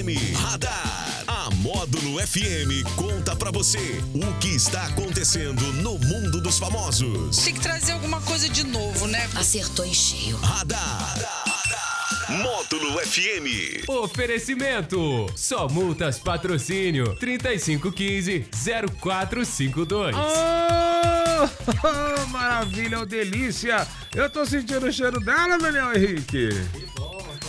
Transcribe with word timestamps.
FM. 0.00 0.34
Radar. 0.34 1.24
A 1.26 1.50
Módulo 1.56 2.26
FM 2.26 2.82
conta 2.96 3.36
pra 3.36 3.50
você 3.50 4.00
o 4.14 4.32
que 4.38 4.48
está 4.48 4.86
acontecendo 4.86 5.60
no 5.74 5.98
mundo 5.98 6.40
dos 6.40 6.58
famosos. 6.58 7.36
Tem 7.36 7.52
que 7.52 7.60
trazer 7.60 7.92
alguma 7.92 8.18
coisa 8.22 8.48
de 8.48 8.64
novo, 8.64 9.06
né? 9.06 9.28
Acertou 9.36 9.84
em 9.84 9.92
cheio. 9.92 10.38
Radar. 10.38 11.18
Módulo 12.30 12.98
FM. 13.00 13.84
Oferecimento. 13.88 15.26
Só 15.36 15.68
multas 15.68 16.18
patrocínio 16.18 17.14
3515 17.16 18.46
0452. 19.00 20.16
Oh, 20.16 22.26
maravilha, 22.28 23.00
ô 23.00 23.06
delícia! 23.06 23.86
Eu 24.14 24.30
tô 24.30 24.46
sentindo 24.46 24.86
o 24.86 24.92
cheiro 24.92 25.20
dela, 25.20 25.58
Daniel 25.58 25.94
Henrique. 25.94 26.48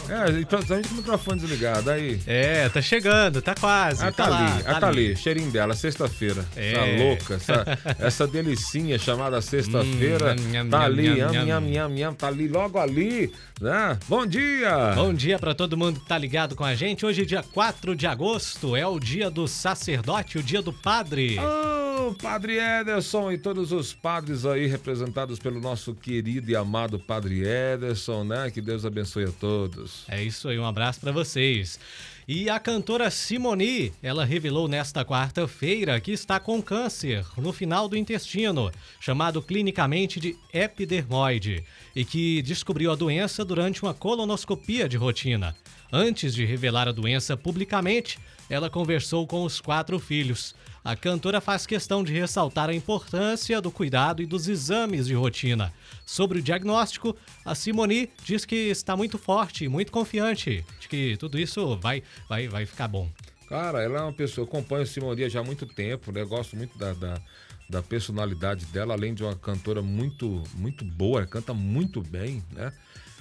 É, 0.10 0.44
principalmente 0.46 0.88
com 0.88 0.94
o 0.96 0.98
microfone 0.98 1.40
desligado, 1.40 1.90
aí. 1.90 2.20
É, 2.26 2.70
tá 2.70 2.82
chegando, 2.82 3.42
tá 3.42 3.56
quase. 3.56 4.04
Ah, 4.04 4.12
tá, 4.12 4.28
lá, 4.28 4.54
ali, 4.54 4.64
ah, 4.66 4.80
tá 4.80 4.88
ali, 4.88 5.16
cheirinho 5.16 5.52
dela, 5.52 5.73
sexta-feira. 5.73 6.46
É. 6.55 6.72
Essa 6.72 7.04
louca, 7.04 7.34
essa, 7.36 7.80
essa 8.06 8.28
delicinha 8.28 8.98
chamada 8.98 9.42
sexta-feira. 9.42 10.36
Hum, 10.38 10.70
tá 10.70 10.82
ali, 10.82 11.09
nham, 11.09 12.14
tá 12.14 12.28
ali, 12.28 12.48
logo 12.48 12.78
ali, 12.80 13.32
né? 13.59 13.98
Bom 14.08 14.26
dia! 14.26 14.94
Bom 14.95 15.14
dia 15.14 15.40
pra 15.40 15.54
todo 15.54 15.78
mundo 15.78 16.00
que 16.00 16.08
tá 16.08 16.18
ligado 16.18 16.56
com 16.56 16.64
a 16.64 16.76
gente. 16.76 17.06
Hoje, 17.06 17.26
dia 17.26 17.44
4 17.44 17.95
de 17.95 18.08
agosto, 18.08 18.76
é 18.76 18.86
o 18.86 19.00
dia 19.00 19.30
do 19.30 19.48
sacerdote, 19.48 20.38
o 20.38 20.44
dia 20.44 20.62
do 20.62 20.73
padre. 20.73 21.38
Ô, 21.40 21.80
Padre 22.22 22.58
Ederson 22.58 23.31
e 23.31 23.38
todos 23.38 23.72
os 23.72 23.94
padres 23.94 24.45
aí 24.45 24.68
representados 24.68 25.40
pelo 25.40 25.59
nosso 25.59 25.94
querido 25.94 26.52
e 26.52 26.55
amado 26.55 27.00
Padre 27.00 27.44
Ederson, 27.48 28.23
né? 28.23 28.52
Que 28.52 28.62
Deus 28.62 28.86
abençoe 28.86 29.26
a 29.26 29.31
todos. 29.31 30.04
É 30.08 30.23
isso 30.23 30.48
aí, 30.48 30.59
um 30.59 30.66
abraço 30.66 31.00
pra 31.00 31.12
vocês. 31.12 31.80
E 32.27 32.50
a 32.50 32.59
cantora 32.59 33.09
Simone, 33.09 33.91
ela 34.02 34.23
revelou 34.23 34.67
nesta 34.67 35.04
quarta-feira 35.04 36.00
que 36.00 36.12
está 36.12 36.40
com 36.40 36.62
câncer 36.62 37.25
no 37.38 37.52
final 37.52 37.89
do 37.89 37.97
intestino, 37.97 38.72
chamado 39.00 39.42
clinicamente 39.42 40.19
de 40.19 40.38
epidermoide, 40.53 41.64
e 41.95 42.06
que 42.06 42.42
descobriu 42.42 42.92
a 42.92 42.95
doença 42.95 43.44
durante 43.44 43.81
uma 43.81 43.94
colonoscopia 43.94 44.88
de 44.88 44.97
rotina. 44.97 45.56
Antes 45.92 46.34
de 46.34 46.45
revelar 46.45 46.88
a 46.88 46.94
doença 46.94 47.36
publicamente, 47.36 48.17
ela 48.50 48.69
conversou 48.69 49.28
com 49.28 49.44
os 49.44 49.59
quatro 49.59 50.00
filhos. 50.00 50.56
A 50.84 50.96
cantora 50.96 51.40
faz 51.40 51.68
questão 51.68 52.04
de 52.04 52.12
ressaltar 52.12 52.68
a 52.68 52.74
importância 52.74 53.62
do 53.62 53.70
cuidado 53.70 54.20
e 54.20 54.26
dos 54.26 54.48
exames 54.48 55.06
de 55.06 55.14
rotina. 55.14 55.72
Sobre 56.04 56.40
o 56.40 56.42
diagnóstico, 56.42 57.16
a 57.46 57.54
Simone 57.54 58.10
diz 58.24 58.46
que 58.46 58.56
está 58.56 58.98
muito 58.98 59.20
forte 59.20 59.68
muito 59.68 59.92
confiante 59.92 60.66
de 60.80 60.88
que 60.88 61.16
tudo 61.18 61.38
isso 61.38 61.78
vai, 61.78 62.02
vai, 62.28 62.48
vai 62.48 62.66
ficar 62.66 62.88
bom. 62.88 63.08
Cara, 63.48 63.84
ela 63.84 64.00
é 64.00 64.02
uma 64.02 64.14
pessoa, 64.14 64.48
acompanho 64.48 64.82
a 64.82 64.86
Simonia 64.88 65.30
já 65.30 65.42
há 65.42 65.44
muito 65.44 65.68
tempo, 65.68 66.12
né? 66.12 66.24
Gosto 66.24 66.56
muito 66.56 66.76
da, 66.78 66.94
da, 66.94 67.22
da 67.70 67.84
personalidade 67.84 68.66
dela, 68.66 68.96
além 68.96 69.14
de 69.14 69.24
uma 69.24 69.36
cantora 69.36 69.84
muito, 69.84 70.42
muito 70.56 70.84
boa, 70.84 71.28
canta 71.28 71.54
muito 71.54 72.02
bem, 72.02 72.44
né? 72.52 72.74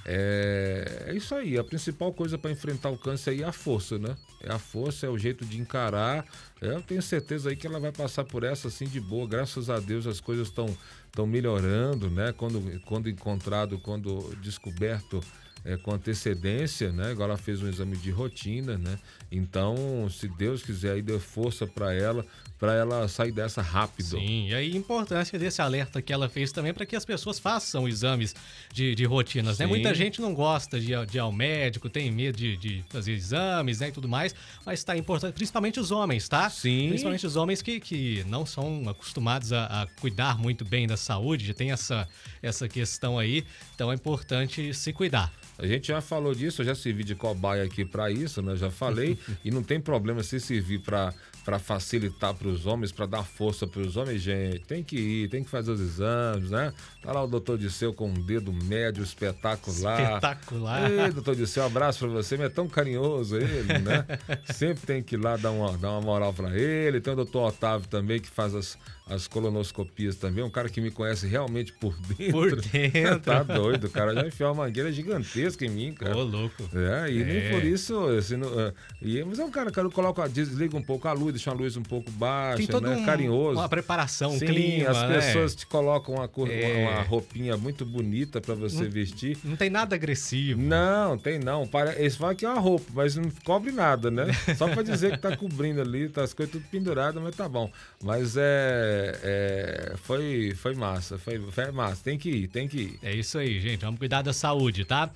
É, 0.04 1.06
é 1.08 1.14
isso 1.14 1.34
aí, 1.34 1.58
a 1.58 1.64
principal 1.64 2.12
coisa 2.12 2.38
para 2.38 2.50
enfrentar 2.50 2.90
o 2.90 2.98
câncer 2.98 3.40
é 3.40 3.44
a 3.44 3.52
força, 3.52 3.98
né? 3.98 4.16
É 4.42 4.52
a 4.52 4.58
força, 4.58 5.06
é 5.06 5.08
o 5.08 5.18
jeito 5.18 5.44
de 5.44 5.60
encarar. 5.60 6.24
Eu 6.60 6.82
tenho 6.82 7.02
certeza 7.02 7.50
aí 7.50 7.56
que 7.56 7.66
ela 7.66 7.78
vai 7.78 7.92
passar 7.92 8.24
por 8.24 8.42
essa 8.42 8.68
assim 8.68 8.86
de 8.86 9.00
boa. 9.00 9.28
Graças 9.28 9.68
a 9.68 9.78
Deus 9.78 10.06
as 10.06 10.20
coisas 10.20 10.48
estão 10.48 10.74
estão 11.10 11.26
melhorando, 11.26 12.08
né? 12.08 12.32
Quando, 12.32 12.80
quando 12.82 13.10
encontrado, 13.10 13.78
quando 13.78 14.34
descoberto 14.40 15.20
é, 15.64 15.76
com 15.76 15.92
antecedência, 15.92 16.90
né? 16.92 17.10
Agora 17.10 17.32
ela 17.32 17.38
fez 17.38 17.62
um 17.62 17.68
exame 17.68 17.96
de 17.96 18.10
rotina, 18.10 18.76
né? 18.78 18.98
Então, 19.30 20.08
se 20.10 20.26
Deus 20.28 20.62
quiser, 20.62 20.92
aí 20.94 21.02
dê 21.02 21.18
força 21.18 21.66
para 21.66 21.94
ela, 21.94 22.26
para 22.58 22.74
ela 22.74 23.06
sair 23.08 23.30
dessa 23.32 23.62
rápido. 23.62 24.18
Sim, 24.18 24.48
e 24.48 24.54
aí 24.54 24.72
a 24.72 24.76
importância 24.76 25.38
desse 25.38 25.62
alerta 25.62 26.02
que 26.02 26.12
ela 26.12 26.28
fez 26.28 26.50
também 26.52 26.74
para 26.74 26.84
que 26.84 26.96
as 26.96 27.04
pessoas 27.04 27.38
façam 27.38 27.86
exames 27.88 28.34
de, 28.72 28.94
de 28.94 29.04
rotinas, 29.04 29.58
né? 29.58 29.66
Sim. 29.66 29.70
Muita 29.70 29.94
gente 29.94 30.20
não 30.20 30.34
gosta 30.34 30.80
de, 30.80 30.92
ir- 30.92 31.06
de 31.06 31.16
ir 31.18 31.20
ao 31.20 31.32
médico, 31.32 31.88
tem 31.88 32.10
medo 32.10 32.36
de, 32.36 32.56
de 32.56 32.84
fazer 32.88 33.12
exames, 33.12 33.80
né, 33.80 33.88
e 33.88 33.92
tudo 33.92 34.08
mais, 34.08 34.34
mas 34.66 34.82
tá 34.82 34.96
importante, 34.96 35.34
principalmente 35.34 35.78
os 35.78 35.90
homens, 35.90 36.28
tá? 36.28 36.50
Sim. 36.50 36.88
Principalmente 36.88 37.26
os 37.26 37.36
homens 37.36 37.62
que, 37.62 37.78
que 37.80 38.24
não 38.26 38.44
são 38.44 38.88
acostumados 38.88 39.52
a, 39.52 39.82
a 39.82 39.86
cuidar 40.00 40.38
muito 40.38 40.64
bem 40.64 40.86
da 40.86 40.96
saúde, 40.96 41.46
já 41.46 41.54
tem 41.54 41.70
essa, 41.70 42.08
essa 42.42 42.68
questão 42.68 43.18
aí, 43.18 43.44
então 43.74 43.92
é 43.92 43.94
importante 43.94 44.74
se 44.74 44.92
cuidar. 44.92 45.32
A 45.60 45.66
gente 45.66 45.88
já 45.88 46.00
falou 46.00 46.34
disso, 46.34 46.62
eu 46.62 46.66
já 46.66 46.74
servi 46.74 47.04
de 47.04 47.14
cobaia 47.14 47.62
aqui 47.64 47.84
para 47.84 48.10
isso, 48.10 48.40
né? 48.40 48.56
Já 48.56 48.70
falei. 48.70 49.18
e 49.44 49.50
não 49.50 49.62
tem 49.62 49.78
problema 49.78 50.22
se 50.22 50.40
servir 50.40 50.80
para 50.80 51.12
para 51.50 51.58
facilitar 51.58 52.32
para 52.32 52.46
os 52.46 52.64
homens, 52.64 52.92
para 52.92 53.06
dar 53.06 53.24
força 53.24 53.66
para 53.66 53.80
os 53.80 53.96
homens, 53.96 54.22
gente. 54.22 54.60
Tem 54.60 54.84
que 54.84 54.96
ir, 54.96 55.28
tem 55.30 55.42
que 55.42 55.50
fazer 55.50 55.72
os 55.72 55.80
exames, 55.80 56.48
né? 56.48 56.72
Tá 57.02 57.12
lá 57.12 57.24
o 57.24 57.26
doutor 57.26 57.58
Disseu 57.58 57.92
com 57.92 58.08
um 58.08 58.14
dedo 58.14 58.52
médio 58.52 59.02
espetacular. 59.02 60.00
Espetacular. 60.00 60.88
Ei, 60.88 61.10
doutor 61.10 61.34
Disseu, 61.34 61.64
um 61.64 61.66
abraço 61.66 61.98
para 61.98 62.08
você. 62.08 62.36
Ele 62.36 62.44
é 62.44 62.48
tão 62.48 62.68
carinhoso 62.68 63.36
ele, 63.36 63.78
né? 63.80 64.06
Sempre 64.54 64.86
tem 64.86 65.02
que 65.02 65.16
ir 65.16 65.18
lá 65.18 65.36
dar 65.36 65.50
uma, 65.50 65.76
dar 65.76 65.90
uma 65.90 66.00
moral 66.02 66.32
para 66.32 66.56
ele. 66.56 67.00
Tem 67.00 67.12
o 67.12 67.16
doutor 67.16 67.48
Otávio 67.48 67.88
também 67.88 68.20
que 68.20 68.28
faz 68.28 68.54
as, 68.54 68.78
as 69.08 69.26
colonoscopias 69.26 70.14
também. 70.14 70.44
Um 70.44 70.50
cara 70.50 70.68
que 70.68 70.80
me 70.80 70.92
conhece 70.92 71.26
realmente 71.26 71.72
por 71.72 71.96
dentro. 72.16 72.30
Por 72.32 72.60
dentro. 72.60 73.18
tá 73.20 73.42
doido, 73.42 73.88
o 73.88 73.90
cara 73.90 74.14
já 74.14 74.24
enfiou 74.24 74.52
uma 74.52 74.62
mangueira 74.66 74.92
gigantesca 74.92 75.64
em 75.64 75.70
mim, 75.70 75.92
cara. 75.94 76.16
Ô, 76.16 76.22
louco. 76.22 76.62
É, 76.74 77.10
e 77.10 77.24
nem 77.24 77.36
É. 77.38 77.50
por 77.50 77.64
isso, 77.64 77.98
assim, 78.10 78.36
não- 78.36 78.60
é, 78.60 78.72
e, 79.02 79.24
mas 79.24 79.38
é 79.40 79.44
um 79.44 79.50
cara 79.50 79.72
que 79.72 79.80
coloca, 79.90 80.28
desliga 80.28 80.76
um 80.76 80.82
pouco 80.82 81.08
a 81.08 81.12
luz, 81.12 81.39
deixa 81.40 81.50
a 81.50 81.54
luz 81.54 81.76
um 81.76 81.82
pouco 81.82 82.10
baixa, 82.10 82.58
Tem 82.58 82.66
todo 82.66 82.86
né? 82.88 82.96
um- 82.96 83.04
carinhoso. 83.04 83.58
uma 83.58 83.68
preparação, 83.68 84.32
um 84.32 84.38
Sim, 84.38 84.46
clima, 84.46 84.90
as 84.90 85.08
né? 85.08 85.14
pessoas 85.14 85.54
te 85.54 85.66
colocam 85.66 86.14
uma, 86.16 86.28
cor, 86.28 86.50
É. 86.50 86.86
uma, 86.88 87.02
roupinha 87.02 87.56
muito 87.56 87.86
bonita 87.86 88.40
pra 88.40 88.54
você 88.54 88.86
vestir. 88.86 89.38
Não 89.42 89.56
tem 89.56 89.70
nada 89.70 89.94
agressivo. 89.94 90.60
Não, 90.60 91.16
tem 91.16 91.38
não. 91.38 91.66
Para, 91.66 91.98
eles 91.98 92.16
falam 92.16 92.34
que 92.34 92.44
é 92.44 92.48
uma 92.48 92.60
roupa, 92.60 92.84
mas 92.92 93.16
não 93.16 93.30
cobre 93.44 93.72
nada, 93.72 94.10
né? 94.10 94.26
Só 94.56 94.68
pra 94.68 94.82
dizer 94.82 95.12
que 95.12 95.18
tá 95.18 95.34
cobrindo 95.36 95.80
ali, 95.80 96.08
tá 96.08 96.22
as 96.22 96.34
coisas 96.34 96.52
tudo 96.52 96.64
penduradas, 96.70 97.22
mas 97.22 97.34
tá 97.34 97.48
bom. 97.48 97.70
Mas 98.02 98.36
é, 98.36 99.18
é 99.22 99.94
foi, 100.02 100.52
foi 100.54 100.74
massa, 100.74 101.18
foi, 101.18 101.38
foi 101.50 101.70
massa. 101.70 102.02
Tem 102.04 102.18
que 102.18 102.28
ir, 102.28 102.48
tem 102.48 102.68
que 102.68 102.76
ir. 102.78 102.98
É 103.02 103.14
isso 103.14 103.38
aí, 103.38 103.60
gente. 103.60 103.80
Vamos 103.80 103.98
cuidar 103.98 104.22
da 104.22 104.32
saúde, 104.32 104.84
tá? 104.84 105.10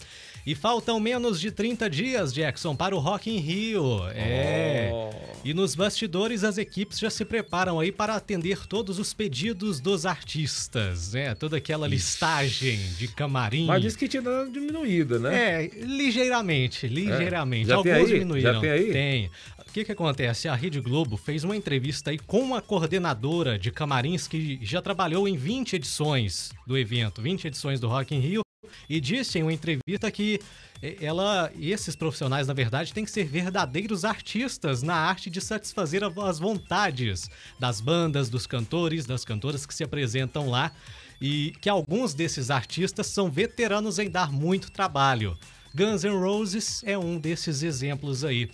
E 0.46 0.54
faltam 0.54 1.00
menos 1.00 1.40
de 1.40 1.50
30 1.50 1.88
dias, 1.88 2.32
Jackson, 2.32 2.76
para 2.76 2.94
o 2.94 2.98
Rock 2.98 3.30
in 3.30 3.38
Rio. 3.38 4.06
É. 4.08 4.90
Oh. 4.92 5.10
E 5.42 5.52
nos 5.54 5.74
bastidores, 5.74 6.03
as 6.44 6.58
equipes 6.58 6.98
já 6.98 7.10
se 7.10 7.24
preparam 7.24 7.80
aí 7.80 7.90
para 7.90 8.14
atender 8.14 8.66
todos 8.66 8.98
os 8.98 9.12
pedidos 9.14 9.80
dos 9.80 10.06
artistas, 10.06 11.12
né? 11.12 11.34
Toda 11.34 11.56
aquela 11.56 11.86
listagem 11.86 12.78
de 12.98 13.08
camarim. 13.08 13.66
Mas 13.66 13.82
disse 13.82 13.98
que 13.98 14.08
tinha 14.08 14.22
dado 14.22 14.50
diminuída, 14.50 15.18
né? 15.18 15.64
É, 15.64 15.70
ligeiramente, 15.84 16.86
ligeiramente. 16.86 17.68
Já 17.68 17.82
tem 17.82 17.92
Alguns 17.92 18.06
aí? 18.08 18.12
diminuíram. 18.18 18.52
Já 18.54 18.60
tem 18.60 18.70
aí? 18.70 18.92
Tem. 18.92 19.30
O 19.66 19.72
que 19.74 19.84
que 19.84 19.92
acontece? 19.92 20.46
A 20.46 20.54
Rede 20.54 20.80
Globo 20.80 21.16
fez 21.16 21.42
uma 21.42 21.56
entrevista 21.56 22.10
aí 22.10 22.18
com 22.18 22.40
uma 22.40 22.62
coordenadora 22.62 23.58
de 23.58 23.70
camarins 23.72 24.28
que 24.28 24.58
já 24.62 24.80
trabalhou 24.80 25.26
em 25.26 25.36
20 25.36 25.74
edições 25.74 26.52
do 26.66 26.78
evento, 26.78 27.20
20 27.20 27.46
edições 27.48 27.80
do 27.80 27.88
Rock 27.88 28.14
in 28.14 28.20
Rio, 28.20 28.43
e 28.88 29.00
disse 29.00 29.38
em 29.38 29.42
uma 29.42 29.52
entrevista 29.52 30.10
que 30.10 30.40
eh, 30.82 30.96
ela, 31.00 31.50
esses 31.58 31.96
profissionais, 31.96 32.46
na 32.46 32.54
verdade, 32.54 32.92
têm 32.92 33.04
que 33.04 33.10
ser 33.10 33.24
verdadeiros 33.24 34.04
artistas 34.04 34.82
na 34.82 34.94
arte 34.94 35.30
de 35.30 35.40
satisfazer 35.40 36.02
as 36.04 36.38
vontades 36.38 37.30
das 37.58 37.80
bandas, 37.80 38.28
dos 38.28 38.46
cantores, 38.46 39.06
das 39.06 39.24
cantoras 39.24 39.66
que 39.66 39.74
se 39.74 39.84
apresentam 39.84 40.48
lá, 40.48 40.72
e 41.20 41.52
que 41.60 41.68
alguns 41.68 42.12
desses 42.12 42.50
artistas 42.50 43.06
são 43.06 43.30
veteranos 43.30 43.98
em 43.98 44.10
dar 44.10 44.30
muito 44.30 44.70
trabalho. 44.70 45.36
Guns 45.74 46.04
N' 46.04 46.18
Roses 46.18 46.82
é 46.84 46.96
um 46.98 47.18
desses 47.18 47.62
exemplos 47.62 48.24
aí. 48.24 48.50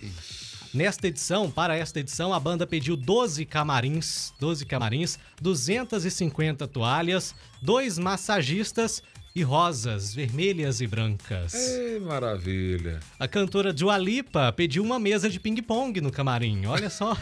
Nesta 0.73 1.07
edição, 1.07 1.51
para 1.51 1.75
esta 1.75 1.99
edição, 1.99 2.33
a 2.33 2.39
banda 2.39 2.65
pediu 2.65 2.95
12 2.95 3.45
camarins, 3.45 4.33
12 4.39 4.65
camarins, 4.65 5.19
250 5.41 6.65
toalhas, 6.65 7.35
dois 7.61 7.99
massagistas 7.99 9.03
e 9.33 9.43
rosas 9.43 10.13
vermelhas 10.13 10.81
e 10.81 10.87
brancas. 10.87 11.53
Ei, 11.53 11.99
maravilha. 11.99 12.99
A 13.19 13.27
cantora 13.27 13.71
Dua 13.71 13.97
Lipa 13.97 14.51
pediu 14.51 14.83
uma 14.83 14.99
mesa 14.99 15.29
de 15.29 15.39
ping-pong 15.39 16.01
no 16.01 16.11
camarim. 16.11 16.65
Olha 16.65 16.89
só. 16.89 17.15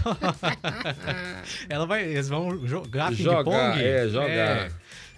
Ela 1.69 1.85
vai, 1.85 2.03
eles 2.03 2.27
vão 2.27 2.65
jogar 2.67 3.15
ping-pong. 3.15 3.81
é, 3.81 4.07
jogar. 4.09 4.71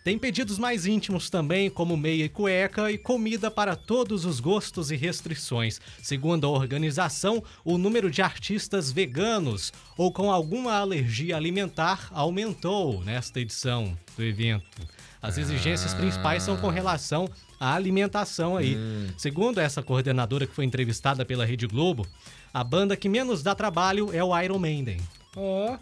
Tem 0.04 0.18
pedidos 0.18 0.58
mais 0.58 0.88
íntimos 0.88 1.30
também, 1.30 1.70
como 1.70 1.96
meia 1.96 2.26
e 2.26 2.30
cueca 2.30 2.92
e 2.92 2.98
comida 2.98 3.52
para 3.52 3.76
todos 3.76 4.26
os 4.26 4.40
gostos 4.40 4.90
e 4.90 4.96
restrições. 4.96 5.80
Segundo 6.02 6.48
a 6.48 6.50
organização, 6.50 7.44
o 7.64 7.78
número 7.78 8.10
de 8.10 8.20
artistas 8.20 8.92
veganos 8.92 9.72
ou 9.96 10.12
com 10.12 10.32
alguma 10.32 10.74
alergia 10.74 11.38
alimentar 11.38 12.10
aumentou 12.12 13.04
nesta 13.04 13.40
edição 13.40 13.96
do 14.18 14.24
evento. 14.24 14.82
As 15.22 15.38
exigências 15.38 15.94
principais 15.94 16.42
são 16.44 16.58
com 16.58 16.70
relação 16.70 17.30
à 17.60 17.76
alimentação 17.76 18.58
aí. 18.58 18.76
Segundo 19.18 19.60
essa 19.60 19.84
coordenadora 19.84 20.48
que 20.48 20.56
foi 20.56 20.66
entrevistada 20.66 21.24
pela 21.24 21.46
Rede 21.46 21.68
Globo, 21.68 22.08
a 22.54 22.64
banda 22.64 22.98
que 22.98 23.08
menos 23.08 23.44
dá 23.44 23.54
trabalho 23.54 24.10
é 24.14 24.24
o 24.24 24.38
Iron 24.42 24.58
Maiden. 24.58 24.98
Ó, 25.36 25.78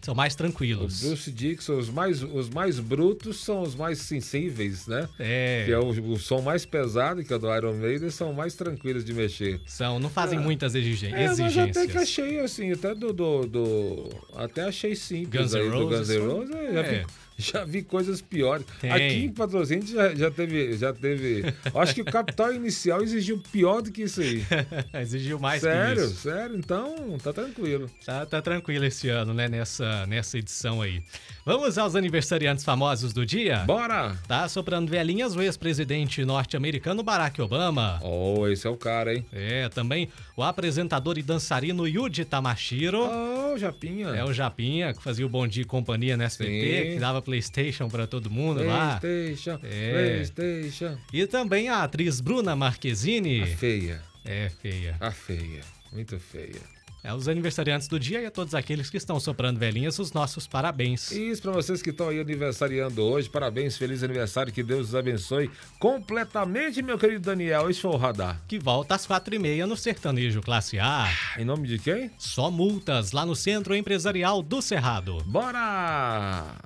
São 0.00 0.14
mais 0.14 0.32
o 0.32 0.36
tranquilos. 0.38 1.02
Bruce 1.02 1.30
Dixon, 1.30 1.76
os 1.76 1.90
mais, 1.90 2.22
os 2.22 2.48
mais 2.48 2.78
brutos 2.80 3.40
são 3.44 3.62
os 3.62 3.74
mais 3.74 3.98
sensíveis, 3.98 4.86
né? 4.86 5.08
É, 5.18 5.64
Que 5.66 5.72
é 5.72 5.78
o, 5.78 5.88
o 6.12 6.16
som 6.18 6.40
mais 6.40 6.64
pesado, 6.64 7.22
que 7.22 7.32
é 7.32 7.36
o 7.36 7.38
do 7.38 7.54
Iron 7.54 7.74
Maiden, 7.74 8.08
são 8.08 8.32
mais 8.32 8.54
tranquilos 8.54 9.04
de 9.04 9.12
mexer. 9.12 9.60
são, 9.66 9.98
não 10.00 10.08
fazem 10.08 10.38
muitas 10.38 10.74
exigen- 10.74 11.12
É, 11.14 11.26
mas 11.26 11.38
exigências. 11.40 11.76
até 11.76 11.86
que 11.92 11.98
achei 11.98 12.40
assim, 12.40 12.72
até 12.72 12.94
do. 12.94 13.12
do, 13.12 13.46
do- 13.46 14.08
até 14.36 14.62
achei 14.62 14.94
simples 14.96 15.42
Guns 15.42 15.52
N' 15.52 15.58
aí 15.60 15.70
do 15.70 15.78
Guns 15.88 15.98
Roses 15.98 16.08
N' 16.16 16.26
Roses. 16.26 16.54
é. 16.54 17.04
Já 17.38 17.64
vi 17.64 17.82
coisas 17.82 18.20
piores. 18.20 18.66
Tem. 18.80 18.90
Aqui 18.90 19.24
em 19.24 19.32
Patrocínio 19.32 19.86
já, 19.86 20.14
já 20.14 20.30
teve. 20.30 20.76
Já 20.76 20.92
teve. 20.92 21.44
acho 21.74 21.94
que 21.94 22.02
o 22.02 22.04
capital 22.04 22.52
inicial 22.52 23.00
exigiu 23.00 23.40
pior 23.52 23.80
do 23.80 23.92
que 23.92 24.02
isso 24.02 24.20
aí. 24.20 24.44
Exigiu 25.00 25.38
mais 25.38 25.62
sério, 25.62 26.02
que 26.02 26.10
isso. 26.12 26.22
sério. 26.22 26.56
Então, 26.56 27.16
tá 27.22 27.32
tranquilo. 27.32 27.88
Tá, 28.04 28.26
tá 28.26 28.42
tranquilo 28.42 28.84
esse 28.84 29.08
ano, 29.08 29.32
né? 29.32 29.48
Nessa, 29.48 30.04
nessa 30.06 30.36
edição 30.36 30.82
aí. 30.82 31.02
Vamos 31.44 31.78
aos 31.78 31.94
aniversariantes 31.94 32.64
famosos 32.64 33.12
do 33.12 33.24
dia? 33.24 33.58
Bora! 33.64 34.16
Tá 34.26 34.48
soprando 34.48 34.90
velhinhas 34.90 35.36
o 35.36 35.40
ex-presidente 35.40 36.24
norte-americano 36.24 37.02
Barack 37.02 37.40
Obama. 37.40 38.00
Oh, 38.02 38.46
esse 38.48 38.66
é 38.66 38.70
o 38.70 38.76
cara, 38.76 39.14
hein? 39.14 39.24
É, 39.32 39.68
também 39.68 40.08
o 40.36 40.42
apresentador 40.42 41.16
e 41.18 41.22
dançarino 41.22 41.86
Yuji 41.86 42.24
Tamashiro. 42.24 43.00
Oh, 43.04 43.37
Japinha. 43.58 44.08
É 44.08 44.24
o 44.24 44.32
Japinha, 44.32 44.94
que 44.94 45.02
fazia 45.02 45.26
o 45.26 45.28
Bom 45.28 45.46
Dia 45.46 45.62
e 45.62 45.66
Companhia 45.66 46.16
na 46.16 46.24
SBT, 46.24 46.84
Sim. 46.86 46.92
que 46.94 46.98
dava 47.00 47.20
Playstation 47.20 47.88
pra 47.88 48.06
todo 48.06 48.30
mundo 48.30 48.62
lá. 48.64 48.98
PlayStation, 49.00 49.58
É. 49.62 49.92
PlayStation. 49.92 50.98
E 51.12 51.26
também 51.26 51.68
a 51.68 51.82
atriz 51.82 52.20
Bruna 52.20 52.54
Marquezine. 52.56 53.42
A 53.42 53.46
feia, 53.46 54.02
É, 54.24 54.48
feia. 54.62 54.96
a 55.00 55.10
feia. 55.10 55.60
Muito 55.92 56.18
feia. 56.18 56.77
É 57.08 57.14
os 57.14 57.26
aniversariantes 57.26 57.88
do 57.88 57.98
dia 57.98 58.20
e 58.20 58.26
a 58.26 58.30
todos 58.30 58.54
aqueles 58.54 58.90
que 58.90 58.98
estão 58.98 59.18
soprando 59.18 59.58
velhinhas, 59.58 59.98
os 59.98 60.12
nossos 60.12 60.46
parabéns. 60.46 61.10
Isso 61.10 61.40
para 61.40 61.52
vocês 61.52 61.80
que 61.80 61.88
estão 61.88 62.10
aí 62.10 62.20
aniversariando 62.20 63.02
hoje. 63.02 63.30
Parabéns, 63.30 63.78
feliz 63.78 64.02
aniversário. 64.02 64.52
Que 64.52 64.62
Deus 64.62 64.88
os 64.88 64.94
abençoe 64.94 65.50
completamente, 65.78 66.82
meu 66.82 66.98
querido 66.98 67.20
Daniel. 67.20 67.70
Esse 67.70 67.80
foi 67.80 67.92
o 67.92 67.96
radar. 67.96 68.42
Que 68.46 68.58
volta 68.58 68.94
às 68.94 69.06
quatro 69.06 69.34
e 69.34 69.38
meia 69.38 69.66
no 69.66 69.74
Sertanejo 69.74 70.42
Classe 70.42 70.78
A. 70.78 71.08
Em 71.38 71.46
nome 71.46 71.66
de 71.66 71.78
quem? 71.78 72.10
Só 72.18 72.50
multas 72.50 73.12
lá 73.12 73.24
no 73.24 73.34
Centro 73.34 73.74
Empresarial 73.74 74.42
do 74.42 74.60
Cerrado. 74.60 75.16
Bora! 75.24 76.56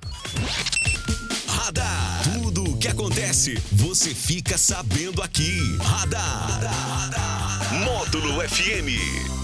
Radar. 1.47 2.21
Tudo 2.33 2.65
o 2.65 2.77
que 2.77 2.89
acontece, 2.89 3.53
você 3.71 4.13
fica 4.13 4.57
sabendo 4.57 5.21
aqui. 5.21 5.77
Radar. 5.79 6.59
Módulo 7.85 8.41
FM. 8.41 9.43